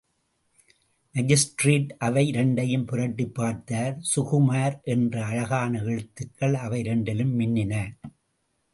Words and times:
Magistrate 1.15 1.89
அவை 1.97 2.27
இரண்டையும் 2.27 2.85
புரட்டிப் 2.85 3.33
பார்த்தார் 3.33 4.01
சுகுமார் 4.15 4.81
என்ற 4.83 5.25
அழகான 5.25 5.81
எழுத்துக்கள் 5.83 6.53
அவை 6.53 6.79
இரண்டிலும் 6.79 7.39
மின்னின. 7.39 7.73